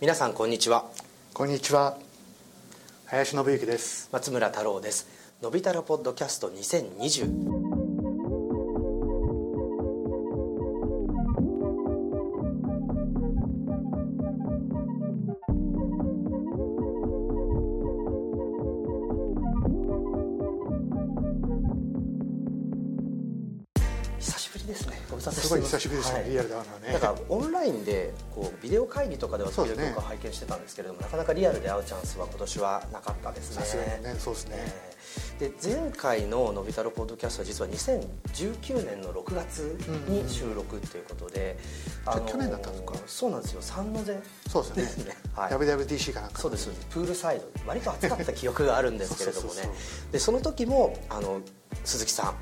[0.00, 0.84] 皆さんこんにちは。
[1.34, 1.98] こんにちは。
[3.06, 4.08] 林信之です。
[4.12, 5.08] 松村太郎です。
[5.42, 7.57] のび太郎ポッドキャスト2020
[25.98, 26.30] ですね、はい。
[26.30, 26.92] リアルで会うのはね。
[26.92, 29.88] なんかオンラインでこうビデオ会議とかではそうですね。
[29.88, 33.62] 時々拝見してたんですけれども、なかなかリアルで会うチャンスは今年はなかったですね。
[33.62, 34.56] さすがにねそうですね。
[34.56, 34.98] えー
[35.38, 39.60] で前回の「のび太郎ポッドキャスト」は実は2019年の6月
[40.08, 41.56] に収録っていうことで、
[42.04, 42.94] じゃあ去年だったんですか。
[43.06, 43.62] そうなんですよ。
[43.62, 44.18] 三の瀬
[44.48, 45.04] そうですね。
[45.04, 45.16] ね。
[45.34, 45.52] はい。
[45.52, 46.40] WWDC かなんか。
[46.40, 46.70] そうです。
[46.90, 47.46] プールサイド。
[47.66, 49.70] 割と暑かった記憶があるんですけれどもね。
[50.10, 51.40] でその時もあの
[51.84, 52.34] 鈴木さん。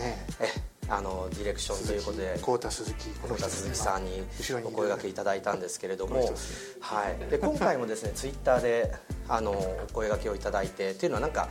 [0.00, 3.08] ねえあのディレクションということで浩太鈴木。
[3.20, 4.22] こ小田鈴木さんに
[4.62, 6.34] お声掛けいただいたんですけれども、
[6.80, 8.92] はい、で今回もですね ツイッターで
[9.26, 11.48] あのお声掛けをいただいてっていうのはなんか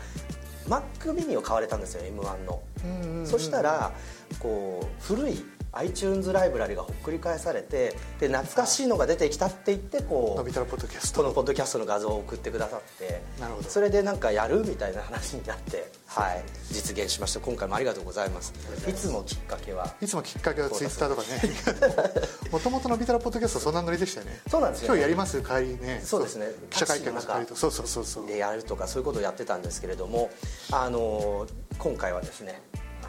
[0.68, 0.84] Mac
[1.16, 3.28] mini を買われたんですよ M1 の、うんうんうん。
[3.28, 3.92] そしたら
[4.38, 11.22] こう古い iTunes ライブラリがほっくり返されてで懐かしいのが出てきたって言ってこうのび太郎ポッドキャスト。
[11.22, 13.70] このポッドキャストの画像を送ってくださってなるほど。
[13.70, 17.40] それでなんかやるみたいな話になって、はい、実現しました。
[17.40, 18.54] 今回もありがとうございます。
[18.88, 19.96] いつもきっかけは？
[20.02, 22.22] いつもきっかけはツイッターとかね。
[22.52, 24.42] もともとのび太郎ポッドキャストそんなノリでしたよね。
[24.50, 26.02] そうなんですよ今日やります帰りね。
[26.04, 26.48] そうですね。
[26.70, 27.56] 記者会見の帰りと。
[27.56, 28.28] そうそうそうそう。
[28.28, 30.30] でやるとかそういうことをやってたんですけれども
[30.72, 31.48] あの
[31.78, 32.62] 今回はですね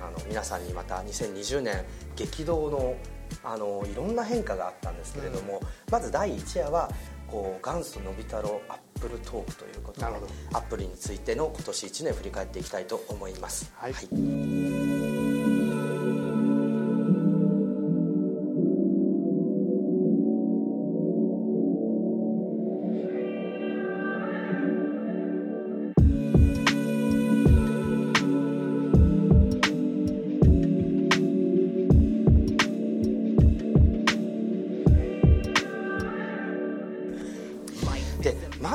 [0.03, 1.85] あの皆さんにまた2020年
[2.17, 2.97] 激動の
[3.45, 6.91] あのいろんな変化があったんですけれども、まず第1夜は
[7.29, 10.11] こう元祖のび太郎アップルトークということでア
[10.59, 13.73] ップルについての今年1年振り返っていきたいと思います。
[13.75, 13.95] はい。
[13.95, 15.22] でま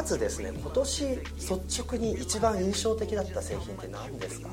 [0.07, 1.53] ずですね今年率
[1.84, 4.50] 直に一番印象的だった製品って何ですか、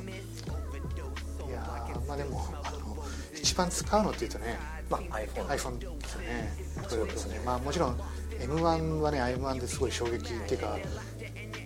[1.46, 2.96] いやーまあでもあの
[3.34, 4.58] 一番使うのっていうとね
[4.90, 6.52] まあ、iPhone iPhone ですよね。
[6.88, 7.40] そうですね。
[7.44, 8.00] まあもちろん
[8.38, 10.76] M1 はね M1 ですごい衝撃っていうか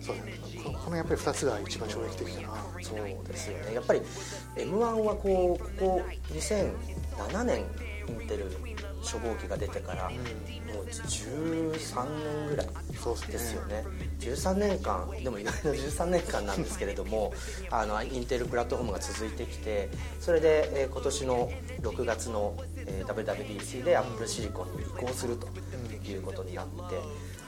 [0.01, 0.39] そうだね。
[0.63, 2.47] ここのやっぱり2つが一番衝撃的かな。
[2.81, 3.73] そうですよね。
[3.73, 4.01] やっぱり
[4.55, 7.65] m 1はこうここ2007年
[8.09, 8.45] インテル
[9.01, 12.67] 初号機が出てから、もう13年ぐらい
[13.01, 13.85] そうですよね
[14.19, 17.33] 13年間でも意外な13年間なんですけれども
[17.71, 22.55] あのインテルプラットフォームが続いてきてそれで、えー今年の6月の、
[22.85, 25.47] えー WWDC でアップルシリコンに移行すると
[26.05, 26.73] いうことになって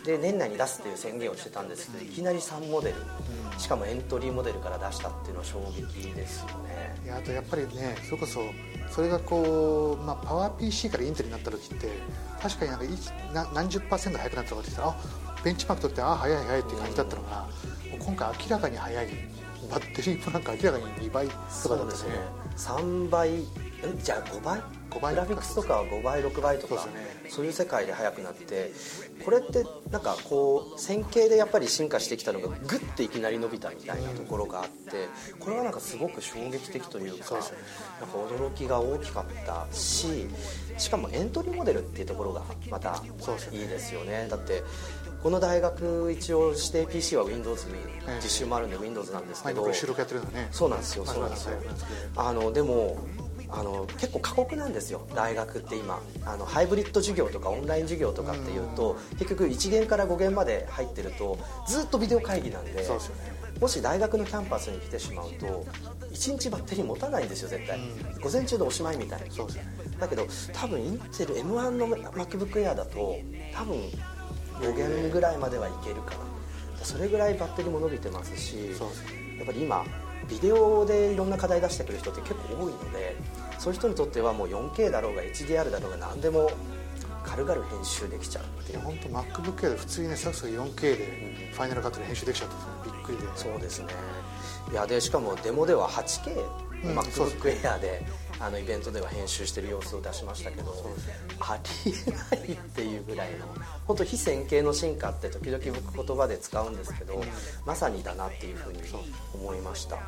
[0.06, 2.96] で年内に出すっていう宣言をしてたんですけどいきなり3モデル。
[3.58, 7.00] しかもエントリーモデルから出したっていうのは衝撃ですよね。
[7.06, 8.42] いやあとやっぱりねそれこそ
[8.90, 11.90] それがこう、まあ、パワー PC からインテルになった時って
[12.42, 12.90] 確かになんかい
[13.34, 17.30] な何十パーセント速くなったとかって言ったらあベンチマーク取ってあ早い早いって感じだったのが、
[17.92, 19.08] もう今回明らかに速い。
[19.70, 21.94] バッテリーもなんか明らかに2倍とかだったね。
[22.58, 23.30] 3倍
[23.84, 24.64] えじゃあ5倍？5
[25.00, 26.78] 倍グラフィックスとかは5倍6倍とか。
[26.82, 28.74] そうですそういう世界で速くなって
[29.24, 35.08] これってなんかこう線形でやっぱり進化してきたのがグッていきなり伸びたみたいなところがあって
[35.40, 37.48] これはなんかすごく衝撃的というかなんか
[38.18, 40.28] 驚きが大きかったし
[40.78, 43.02] しかもエントリーモデルっていうところがまた
[43.52, 44.28] いいですよね。
[44.30, 44.64] だって
[45.24, 47.76] この大学一応指定 PC は Windows に
[48.08, 48.20] ええ。
[48.22, 50.50] 実習もあるんで Windows なんですまあ、けど、今これ収録やってるのね。
[50.52, 51.58] そうなんですよまあそうなんですよ。
[52.16, 52.98] あのでも
[53.52, 56.02] あの結構過酷なんですよ大学って今。
[56.26, 62.88] あのハイブリッド授業とかオンライン授業とかっていうと結局1限から5限まで入ってるとずっとビデオ会議なんでね。
[63.60, 65.66] もし大学のキャンパスに来てしまうと
[66.12, 67.80] 1日バッテリー持たないんですよ絶対、
[68.20, 69.28] 午前中でおしまいみたいな
[70.00, 73.20] だけど多分インテル M1 の MacBookAir だと
[73.54, 73.76] 多分
[74.62, 76.32] 5限ぐらいまではいけるかな。
[76.84, 78.72] それぐらいバッテリーも伸びてますし
[79.38, 79.86] やっぱり今
[80.30, 83.16] ビデオでいろんな課題出してくる人って結構多いので
[83.60, 86.50] そういう人にとってはもう 4K だろうが HDR だろうが何でも
[87.24, 88.80] 軽々編集できちゃうっていう。
[88.80, 92.56] 本当 MacBook Air で普通にねサクサク 4K でファイナルカットで編集できちゃって
[92.90, 93.88] びっくりでそうですね。
[94.72, 96.44] いやでしかもデモでは 8K
[96.86, 98.06] うん MacBook Air で
[98.42, 100.74] あのイベントでは編集してる様子を出しましたけど
[101.40, 103.46] ありえないっていうぐらいの
[103.86, 107.24] 本当非線形の進化って時々僕言葉で使うんですけど
[107.66, 108.80] まさにだなっていうふうに
[109.34, 110.06] 思いました、はい、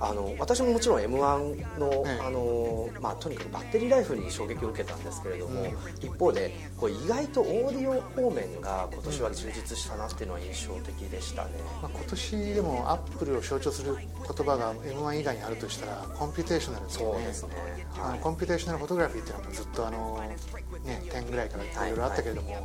[0.00, 5.66] あの私ももちろん m 1の,、あのまあ、とにかくバッテリーライフに衝撃を受けたんですけれども、
[6.00, 11.50] 一方でこう意外とオーディオ方面が今年は充実したなっていうのは印象的でしたね、
[11.82, 17.50] まあ、今年でもアップルを象徴する言葉が m 1以外にあるとしたら computational ですよねそうですね、
[18.02, 20.20] あの computational photography っていうのはずっとあの、
[20.84, 22.64] ね、10ぐらいからいろいろあったけれども、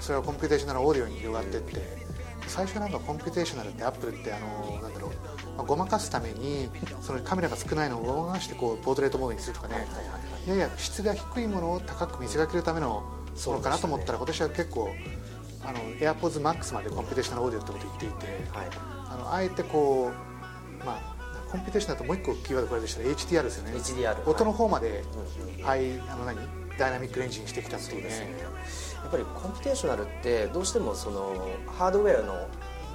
[0.00, 2.08] それは computational audio に広がっていって
[2.46, 5.10] 最初なんか computational ってアップルってあのなんだろう、
[5.56, 6.70] まあ、ごまかすために
[7.00, 9.86] そのカメラが少ないのをごまかしてこうポートレートモードにするとかね、
[10.46, 13.02] やや質が低いものを高く見せかけるための
[13.46, 14.90] ものかなと思ったら、今年は結構
[15.64, 18.26] あの AirPods Max まで computational audio ってことを言っていて、
[18.56, 18.68] はい。
[19.10, 20.10] あのあえてこ
[20.82, 21.17] うまあ
[21.50, 23.72] computation だともう一個キーワードこれでしたら HDR ですよね。
[23.76, 25.02] HDR 音の方まで、
[25.62, 26.36] はい、あの何
[26.78, 28.10] ダイナミックレンジにしてきたっていうね。
[29.02, 32.48] やっぱり computational ってどうしてもそのハードウェアの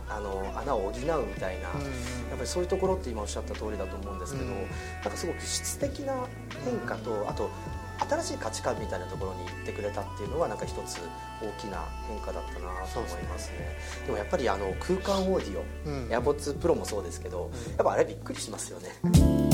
[0.10, 1.82] あの穴を補うみたいな、うん。
[1.82, 1.90] や
[2.36, 4.52] っぱりそういうところって今おっしゃった通りだと思うんですけど、うん。
[4.52, 4.66] なん
[5.04, 6.14] かすごく質的な
[6.64, 7.50] 変化とあと
[8.10, 11.00] 新しい価値観みたいなところに行ってくれたっていうのはなんか一つ
[11.42, 13.78] 大きな変化だったなと思いますね。
[14.06, 16.08] でもやっぱりあの空間オーディオ、うん。
[16.10, 19.53] AirPods Pro もそうですけど、やっぱあれびっくりしますよね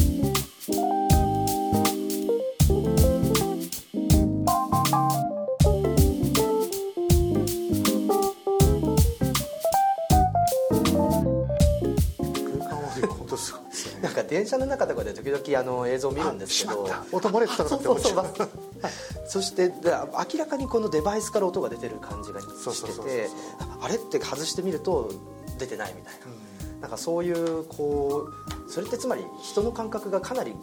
[14.49, 18.49] 車の中とかで時々あの映像を見るんですけど音漏れてたのかって思っちゃ
[19.27, 19.75] そしてで
[20.33, 23.29] 明らかにこのデバイスから音が出てる感じがしてて
[23.81, 25.11] あれって外してみると
[25.59, 28.29] 出てないみたいな、なんかそういうこ
[28.67, 30.53] うそれってつまり人の感覚がかなり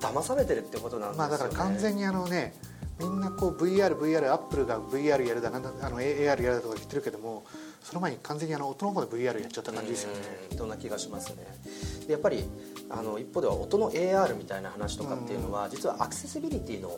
[0.00, 1.30] 騙されてるってことなんですよね。
[1.30, 2.54] まあだから完全にあのね
[2.98, 7.44] みんなこう VR、VR、アップルが VR やるだなんだあの AR やるだとか言ってるけども
[7.82, 10.20] その前に完全にあの音の方で VR やっちゃった感じですよね。
[10.50, 11.46] うんそんな気がしますね。
[12.06, 12.44] でやっぱり
[12.90, 16.88] あの一方では音の AR みたいな話とかっていうのは、実はアクセシビリティの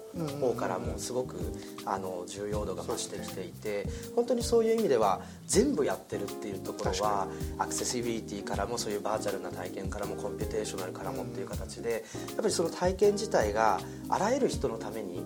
[0.40, 1.36] 方からもすごく
[1.84, 7.28] あの重要度が増してきていて、本当にそういう意味では全部やってるっていうところは
[7.58, 15.22] アクセシビリティからもそういうバーチャルな体験からも computational からもっていう形でやっぱりその体験自体があらゆる人のために、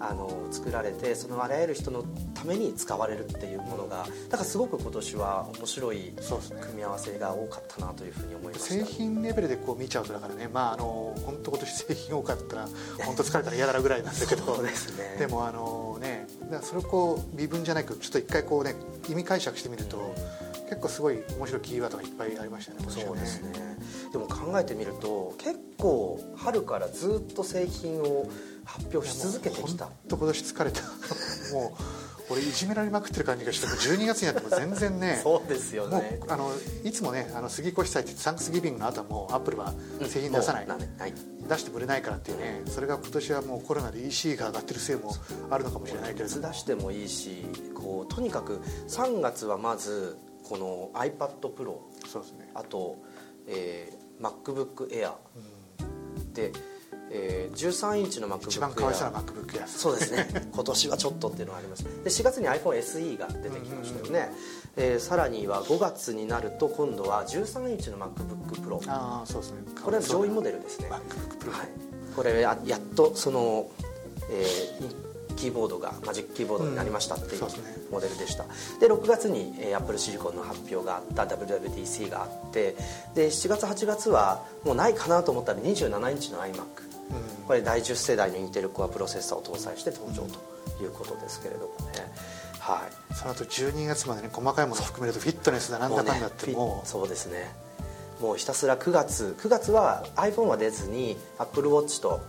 [0.00, 2.04] あの作られてそのあらゆる人の
[2.34, 6.12] ために使われるっていうものがだからすごく今年は面白い
[6.60, 8.74] 組み合わせが多かったなというふうに思いました。
[8.74, 10.48] 製品レベルでこう見ちゃうとだからね。
[10.52, 12.68] まああの本当今年製品多かったら
[13.04, 14.44] 本当疲れたら嫌だなぐらいなんだけど。
[14.44, 15.16] そうですね。
[15.18, 18.74] でもあのねだそれをこう微分じゃないけどちょっと一回こうね
[19.08, 20.14] 意味解釈してみると
[20.68, 23.78] 結構すごい面白いキーワードがいっぱいありましたねそうですね。
[24.12, 28.28] でも考えてみると結構春からずっと製品を
[28.64, 29.86] 発表し続けてきた。
[29.86, 30.82] 本当今年疲れた。
[31.54, 36.50] もう俺いじめられまくってる感じがしてもう12月になっても全然ね そうですよもうねあの
[36.84, 39.72] いつもねあの杉越祭ってサンクスギビングの後はもうアップルは
[40.06, 41.14] 製品出さない、もうねはい。
[41.48, 45.14] 出してくれないからっていうねそれが今年はもうコロナで EC が上がってるせいも
[45.48, 46.48] あるのかもしれないけれいつども。
[46.48, 52.50] 出してもいいしこうとにかく3月はまずこの iPadPro そうですね。
[52.54, 52.96] あと、
[53.46, 55.12] えー、MacBookAir、
[56.32, 56.52] で、
[57.10, 59.66] えー、13インチの MacBookAir 一番かわいそうな MacBook や。
[59.66, 60.26] そうですね。
[60.52, 61.84] 今年はちょっとっていうのがあります。
[61.84, 64.32] で4月に iPhoneSE が出てきましたよね、
[64.76, 69.58] えーさらには5月になると今度は13インチの MacBookPro ああそうですね。
[69.82, 70.88] これは上位モデデルですね。
[70.90, 71.68] MacBook Pro はい、
[72.14, 73.68] これややっとその、
[74.30, 75.08] えー
[75.38, 77.42] キーボードがマジックキーボードになりましたっていう
[77.92, 78.44] モデルでした。
[78.80, 82.74] で6月に、えー、Apple シリコンの発表があった WWDC があって
[83.14, 86.58] で7月8月はもうないかなと思ったら27インチの iMac
[87.48, 90.22] これ第10世代のインテルコアプロセッサーを搭載して登場
[90.76, 92.12] ということですけれどもね。
[92.60, 93.14] はい。
[93.14, 97.50] その後12月までね細かいものを含めるとフィットネスだなんだかんだってもうもねそうですね。
[98.20, 102.20] もうひたすら9月9月は iPhone は出ずに AppleWatch と、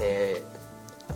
[0.00, 0.44] え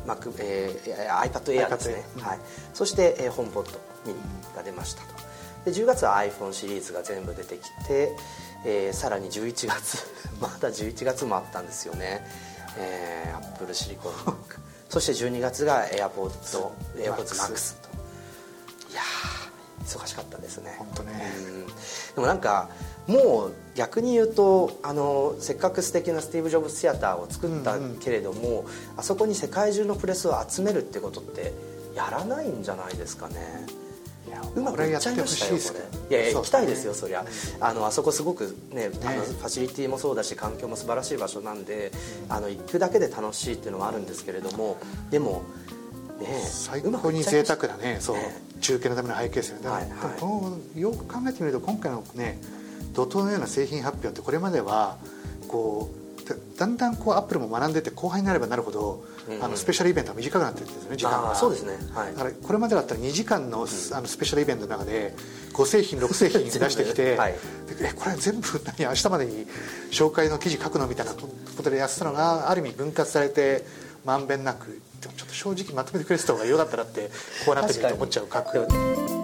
[0.06, 2.04] ー Mac えー iPad Air ですね。
[2.20, 2.38] はい、
[2.74, 4.20] そして、えー、ホームポッドミニ
[4.56, 5.14] が出ましたと。
[5.66, 8.16] で10月は iPhone シリーズが全部出てきて、
[8.66, 10.04] えーさらに11月
[10.42, 12.26] まだ11月もあったんですよね、
[12.78, 14.12] えー、Apple シリコン
[14.88, 17.88] そして12月が AirPods AirPods Max と。
[18.90, 20.76] いやー忙しかったですね。
[20.78, 21.32] 本当ね。
[21.46, 21.66] うん。
[21.66, 21.72] で
[22.16, 22.68] もなんか
[23.06, 28.64] もう逆に言うとあのせっかく素敵なスティーブ・ジョブズ・シアターを作ったけれども、
[28.96, 31.52] あそこに世界中のプレスを集めるってことって
[31.94, 33.66] やらないんじゃないですかね
[34.54, 35.74] うまくいっちゃいましたよこ
[36.10, 36.18] れ。
[36.18, 37.24] いやいや行きたいですよそりゃ。
[37.60, 41.92] あのあそこすごくねあのファシリティもそうだし環境も素晴らしい場所なんで
[42.28, 44.78] あの行くだけで楽しいっていうのはあるんですけれども
[45.10, 45.42] でも
[46.20, 48.16] ね最高に贅沢なねそう
[48.60, 52.38] 中継のための背景ですよね、このよく考えてみると今回のね
[52.94, 54.98] 怒涛のような製品発表ってこれまでは
[55.48, 56.02] こう
[56.58, 61.34] だんだんこうアップルも学んでて後輩になればなるほど、うん、あのスペシャルイベントが短くなってるんですよね時間が。
[61.34, 65.14] そうですね、はい、だからこれまでだったら2時間の,、あのスペシャルイベントの中で
[65.52, 67.34] 5製品6製品出してきて、はい、
[67.80, 69.46] えこれ全部何明日までに
[69.90, 71.28] 紹介の記事書くのみたいなこ
[71.62, 73.64] とでやってたのがある意味分割されて
[74.04, 74.80] まんべんなく。
[75.00, 77.10] でもちょっと正直まとめてくれてた方がよかったなって
[77.44, 79.21] こうなってみると思っちゃう書く。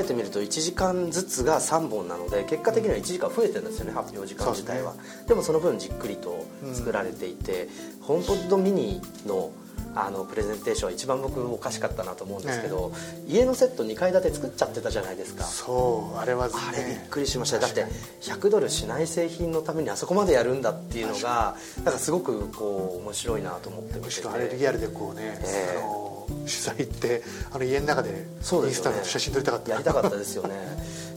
[0.00, 4.94] えてみると1時間ずつが3本なので結果的には1時間増えてるんですよね発表時間自体は。
[5.26, 7.68] で,、もその分じっくりと作られていて、
[8.00, 9.50] うん、ホームポッドミニの
[9.94, 12.96] あのプレゼンテーションは一番僕おかしかったなと思うんですけど、ね、
[13.28, 15.44] 家のセット2階建て作っちゃってたじゃないですか。
[15.44, 17.58] そうあれは、ね、あれびっくりしました。
[17.58, 17.86] だって
[18.22, 26.09] 100ドルしない製品のためにあそこまでやるんだっていうのがなんかすごくこう面白いなと思ってむしろあれリアルでこうね、えー、
[26.40, 27.22] 取材行って
[27.52, 30.54] あの家の中でインスタの写真撮りたかった、やりたかったですよね。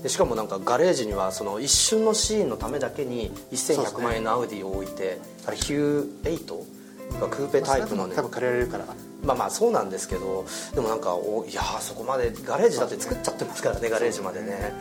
[0.04, 5.18] でしかもなんかガレージにはその一瞬のシーンのためだけに1100万円のアウディを置いて、ね、
[5.48, 8.86] あれヒュー8がクーペタイプのね、多分借りられるから。
[9.24, 14.74] まあまあそうなんですけどでもなんかおいやそこまでガレージだって作っちゃってますからねガレージまでね。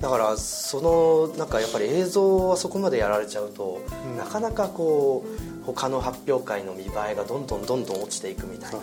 [0.00, 8.78] だからそのなんかやっぱり映像はそこまでやられちゃうと、うん、なかなかこう他の発表会の見栄えがどんどんどんどん落ちていくみたいな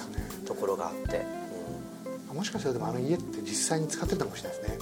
[0.45, 1.25] ところがあって、
[2.29, 4.79] うん、もしかしたらでもあの家って実際に使ってたかもしれないですね。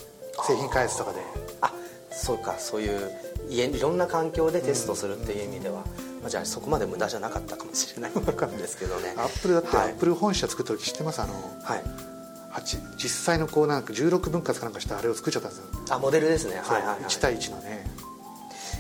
[0.48, 1.20] 製品開発とかで。
[1.62, 1.72] あ
[2.12, 3.12] そうかそういう
[3.50, 6.22] 家いろんな環境でテストするっていう意味では、うん。
[6.22, 9.14] まあ、じゃあそこまで無駄じゃなかったかもしれない んですけどね。
[9.18, 11.22] アップルだってアップル本社作った時知ってます？
[11.22, 11.34] あの、
[11.64, 11.84] はい、
[12.98, 15.66] 実際のこうなんか16分割かなんかしたあれを作っちゃったんですよ。
[15.90, 16.62] あモデルですね。
[16.64, 17.86] はいはい、はい、1対1のね。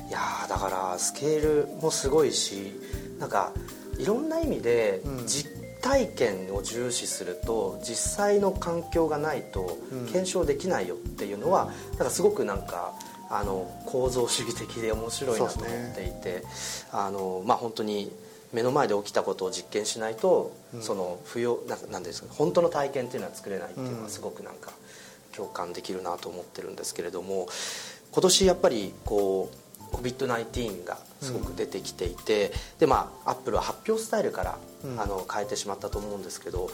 [0.07, 2.79] いやだからスケールもすごいし
[3.19, 3.53] なんか
[3.97, 5.49] いろんな意味で実
[5.81, 9.77] 体験を重視すると実際の環境がないと
[10.11, 12.93] 検証できないよっていうのは、うん、なんかすごくなんか
[13.29, 16.43] あの構造主義的で面白いなと思っていて、ね、
[16.91, 18.11] あのまあ本当に
[18.51, 24.71] 目の前で起きたことを実験しないと、うん、その不要ななんですか本当の体験っていうのは作れないっていうのはすごくなんか
[25.35, 27.47] 共感できるなと思ってるんですけれども
[28.11, 36.69] 今年やっぱりこう COVID-19 がすごく出てきていて、うん、でまあアップルは発表スタイルから、うん、あの変えてしまったと思うんですけど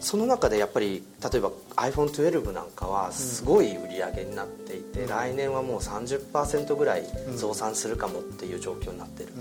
[0.00, 1.02] その中でやっぱり
[1.32, 7.04] 例えば iPhone12 なんかはすごい売り上げになっていて、うん、来年はもう30%ぐらい
[7.36, 9.32] 増産するかもっていう状況になってる、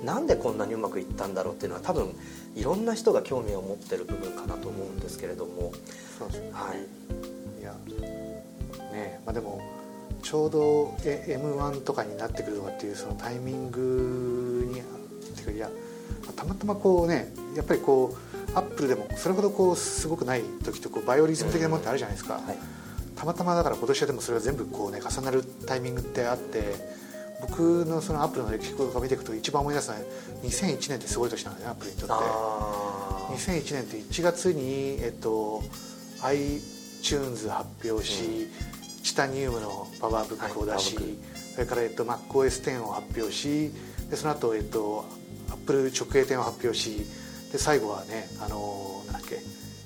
[0.00, 2.14] うん、なんでこんなにうまくいったんだろうっていうのは多分
[2.54, 5.72] いろんな人が興味を持ってる部分かなと思うんですけれども。
[6.18, 7.74] そうですね、はい、いや。
[8.92, 9.60] ねまあでも
[10.22, 14.82] ちょうど M1 とかになってくるとかっていうそのタイミングにっ
[15.36, 15.70] てかいや
[16.36, 22.56] たまたまこうねやっぱりこうアップルでもそれほどこうすごくない時とこうバイオリズム的なものってあるじゃないですか、はい、
[23.16, 26.74] たまたまだから今年はでもそれが全部こうね重なるタイミングってあって
[27.40, 30.00] 僕のそのアップルの歴史とか見ていくと一番思い出すのは
[30.42, 32.14] 2001年ってすごい年なのねアップルにとって。
[33.30, 35.62] 2001年って1月に、えっと、
[36.22, 38.79] iTunes 発表し、うん、
[39.10, 41.04] チタニウムのパワーブックを出し、はい、
[41.54, 43.72] それから、えっと、MacOS10 を発表し
[44.08, 45.04] でその後、えっと
[45.50, 47.04] アップル直営店を発表し
[47.50, 49.36] で最後はねあのなんだっけ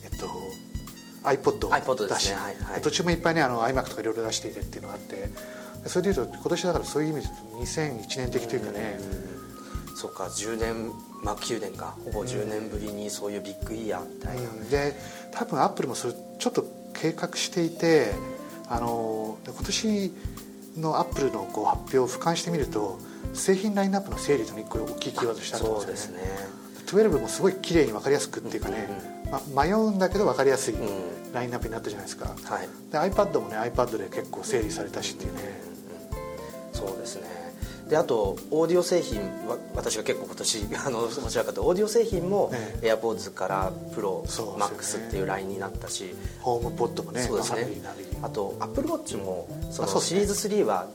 [0.05, 0.29] えっと
[1.23, 2.37] iPod を出し、ね。
[2.37, 5.31] はいはい、途中もいっぱいねあの iMac とかいろいろ出していてっていうのがあって
[5.87, 8.99] それでいうと今年だからそういう意味で2001年的というかね。
[9.97, 11.97] そっか10年まあ9年か。
[12.05, 14.95] ほぼ10年ぶりにそういうビッグイヤーみたいな、うん、で
[15.31, 18.13] 多分アップルもそれちょっと計画していて
[18.69, 20.13] あの今年
[20.77, 22.99] のアップルのこう発表を俯瞰してみると
[23.33, 25.81] 製品ラインナップの整理というのが大きいキーワードしたんですよね。
[25.81, 26.65] そうですね。
[26.87, 28.89] 12もすごい綺麗に分かりやすくっていうかね、
[29.31, 30.75] まあ、迷うんだけど分かりやすい
[31.33, 35.41] ラインナップになったじゃないですか、はい、で iPad もね iPad で結構整理されたしっていうね、
[36.73, 37.44] そうですね
[37.89, 39.21] であとオーディオ製品
[39.75, 42.51] 私が結構今年 あの面白かったオーディオ製品も
[42.81, 44.25] AirPods からプロ、
[44.59, 46.15] マックスっていうラインになったし。
[46.41, 47.67] ホームポッドもねそうですね。
[48.23, 50.87] あと AppleWatch もそのシリーズ3は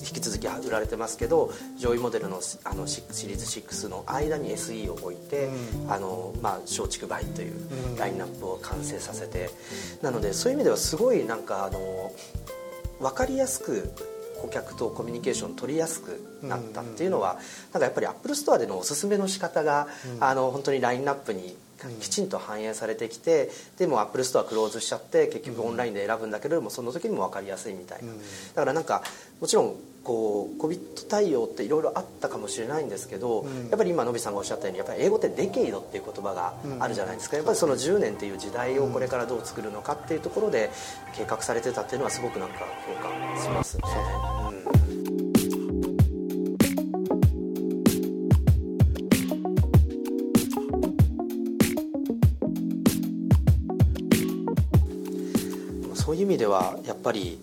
[0.00, 9.50] 引き続き売られてますけど上位モデルのあのシリーズ6の間に SE を置いて、うん、あのまあ、松竹梅というラインナップを完成させて、
[10.00, 12.12] うん、なのでそういう意味ではすごいなんかあの
[13.00, 13.92] 分かりやすく
[14.34, 17.38] 顧客とコミュニケーション取りやすくなったっていうのは、
[17.72, 19.88] なんかやっぱりアップルストアでのおすすめの仕方が、
[20.20, 21.56] あの本当にラインナップに
[22.00, 28.18] きちんと反映されてきてでもアップルストアクローズしちゃって結局オンラインで選ぶんだけれどもその時にも分かりやすいみたいな、だ
[28.56, 29.02] からなんか
[29.40, 40.70] もちろんこう COVID 対応っていろいろあったかもしれないんですけど、やっぱり今のびさんがおっしゃったようにやっぱり英語って decade っていう言葉があるじゃないですか、やっぱりその10年っていう時代をこれからどう作るのかっていうところで
[41.16, 42.94] 計画されてたっていうのはすごくなんか評
[43.36, 44.33] 価しますね。
[56.34, 57.38] 味ではやっぱり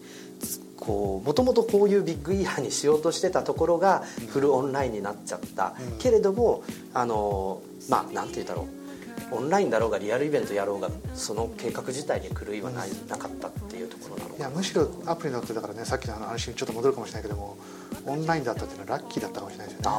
[0.77, 8.81] こうもともとこういうビッグイヤーにしようとしてたところがフルオンラインになっちゃった、うん、けれどもあのまあなんて言うんだろう。
[9.29, 17.57] オンラインだろうがリアルイベントやろうがその計画自体に狂いはない、なかったっていうところなのいやむしろアプリに乗ってだからねさっきの話にちょっと戻るかもしれないけども
[18.05, 19.91] オンラインだったっていうのはラッキーだったかもしれないですよ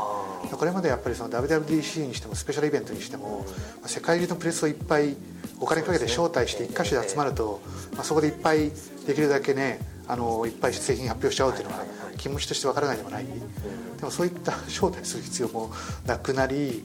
[0.45, 0.51] ね。
[0.51, 3.45] これまでやっぱりその WWDC にしてもスペシャルイベントにしても、
[3.83, 5.17] うん、世界中のプレスをいっぱい
[5.61, 7.61] お金かけて招待して1箇所で集まると、
[7.95, 8.71] まあ、そこでいっぱい
[9.07, 11.85] できるだけねあのいっぱい製品発表しちゃおうというのは
[12.17, 15.73] 気持ちとしてわからないでもない、でもそういった招待する必要も
[16.07, 16.85] なくなり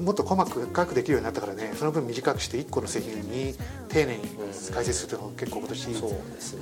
[0.00, 3.54] もっと細かくできるようになったからねその分短くして1個の製品に
[3.88, 4.22] 丁寧に
[4.72, 5.86] 解説するというのが結構今年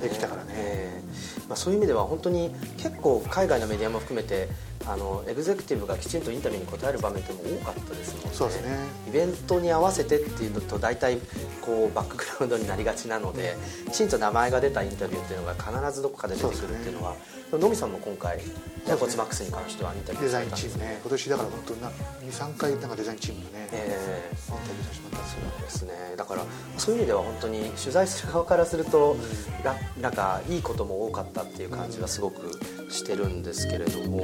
[0.01, 1.03] できたからね、ね
[1.47, 4.49] まあ、そういう意味では本当に結構海外のメディアも含めて
[4.87, 8.29] あのエグゼクティブがきちんとインタビューに答える場面っても多かったですもんね。
[8.33, 8.77] そうですね。
[9.07, 11.17] イベントに合わせてっていうのと大体
[11.61, 13.55] こうバックグラウンドになりがちなので、
[13.87, 17.15] きちんと名前が出たインタビューっていうのが必ずどこかで出てくるっていうのは
[17.51, 20.99] のみさんも今回ジャコツマックスに関してはインタビューデザインチームね。
[21.01, 21.79] 今年だから本当に
[22.31, 25.93] 23回なんかデザインチームのね、えー、インタビューさせてもらったそうですね。
[26.17, 26.45] だから
[26.77, 32.51] そういう意味では本当に取材する側からすると、うん、なんかいいことも多かったっていう感じはすごく
[32.91, 34.23] してるんですけれども。